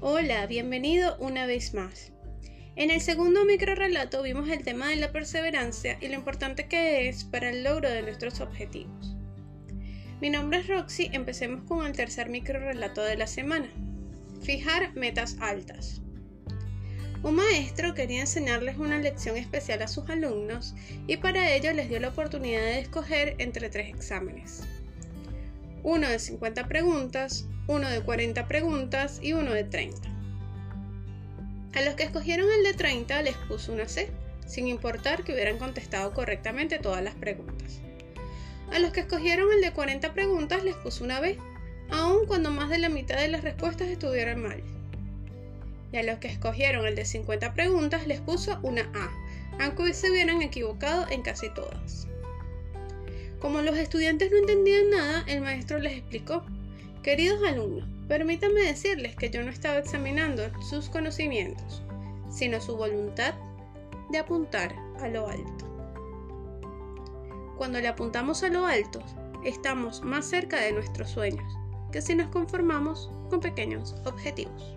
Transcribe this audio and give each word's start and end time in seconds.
Hola, 0.00 0.46
bienvenido 0.46 1.16
una 1.18 1.44
vez 1.44 1.74
más. 1.74 2.12
En 2.76 2.92
el 2.92 3.00
segundo 3.00 3.44
microrelato 3.44 4.22
vimos 4.22 4.48
el 4.48 4.62
tema 4.62 4.90
de 4.90 4.94
la 4.94 5.10
perseverancia 5.10 5.98
y 6.00 6.06
lo 6.06 6.14
importante 6.14 6.68
que 6.68 7.08
es 7.08 7.24
para 7.24 7.50
el 7.50 7.64
logro 7.64 7.90
de 7.90 8.02
nuestros 8.02 8.40
objetivos. 8.40 9.16
Mi 10.20 10.30
nombre 10.30 10.60
es 10.60 10.68
Roxy, 10.68 11.10
empecemos 11.12 11.64
con 11.64 11.84
el 11.84 11.96
tercer 11.96 12.28
microrelato 12.28 13.02
de 13.02 13.16
la 13.16 13.26
semana. 13.26 13.68
Fijar 14.40 14.94
metas 14.94 15.36
altas. 15.40 16.00
Un 17.24 17.34
maestro 17.34 17.94
quería 17.94 18.20
enseñarles 18.20 18.78
una 18.78 18.98
lección 18.98 19.36
especial 19.36 19.82
a 19.82 19.88
sus 19.88 20.08
alumnos 20.08 20.76
y 21.08 21.16
para 21.16 21.56
ello 21.56 21.72
les 21.72 21.88
dio 21.88 21.98
la 21.98 22.10
oportunidad 22.10 22.60
de 22.60 22.78
escoger 22.78 23.34
entre 23.38 23.68
tres 23.68 23.88
exámenes. 23.88 24.62
Uno 25.82 26.08
de 26.08 26.18
50 26.18 26.68
preguntas, 26.68 27.46
uno 27.66 27.88
de 27.88 28.00
40 28.00 28.48
preguntas 28.48 29.20
y 29.22 29.32
uno 29.32 29.52
de 29.52 29.64
30. 29.64 30.08
A 31.74 31.82
los 31.82 31.94
que 31.94 32.04
escogieron 32.04 32.48
el 32.50 32.64
de 32.64 32.74
30 32.74 33.22
les 33.22 33.36
puso 33.36 33.72
una 33.72 33.88
C, 33.88 34.10
sin 34.46 34.68
importar 34.68 35.24
que 35.24 35.32
hubieran 35.32 35.58
contestado 35.58 36.12
correctamente 36.12 36.78
todas 36.78 37.02
las 37.02 37.14
preguntas. 37.14 37.80
A 38.72 38.78
los 38.78 38.92
que 38.92 39.00
escogieron 39.00 39.52
el 39.52 39.60
de 39.60 39.72
40 39.72 40.14
preguntas 40.14 40.64
les 40.64 40.76
puso 40.76 41.04
una 41.04 41.20
B, 41.20 41.38
aun 41.90 42.26
cuando 42.26 42.50
más 42.50 42.68
de 42.68 42.78
la 42.78 42.88
mitad 42.88 43.16
de 43.16 43.28
las 43.28 43.44
respuestas 43.44 43.88
estuvieran 43.88 44.42
mal 44.42 44.62
y 45.92 45.96
a 45.96 46.02
los 46.02 46.18
que 46.18 46.28
escogieron 46.28 46.86
el 46.86 46.94
de 46.94 47.04
50 47.04 47.54
preguntas 47.54 48.06
les 48.06 48.20
puso 48.20 48.58
una 48.62 48.82
A, 48.94 49.64
aunque 49.64 49.92
se 49.94 50.10
hubieran 50.10 50.42
equivocado 50.42 51.06
en 51.10 51.22
casi 51.22 51.48
todas. 51.50 52.06
Como 53.40 53.62
los 53.62 53.76
estudiantes 53.76 54.30
no 54.30 54.38
entendían 54.38 54.90
nada, 54.90 55.24
el 55.26 55.40
maestro 55.40 55.78
les 55.78 55.92
explicó, 55.92 56.42
queridos 57.02 57.40
alumnos, 57.46 57.88
permítanme 58.08 58.62
decirles 58.62 59.14
que 59.14 59.30
yo 59.30 59.42
no 59.42 59.50
estaba 59.50 59.78
examinando 59.78 60.42
sus 60.62 60.88
conocimientos, 60.88 61.82
sino 62.30 62.60
su 62.60 62.76
voluntad 62.76 63.34
de 64.10 64.18
apuntar 64.18 64.74
a 65.00 65.08
lo 65.08 65.28
alto. 65.28 65.66
Cuando 67.56 67.80
le 67.80 67.88
apuntamos 67.88 68.42
a 68.42 68.48
lo 68.48 68.66
alto, 68.66 69.00
estamos 69.44 70.02
más 70.02 70.26
cerca 70.26 70.60
de 70.60 70.72
nuestros 70.72 71.10
sueños 71.10 71.58
que 71.92 72.02
si 72.02 72.14
nos 72.14 72.28
conformamos 72.28 73.10
con 73.30 73.40
pequeños 73.40 73.94
objetivos. 74.04 74.74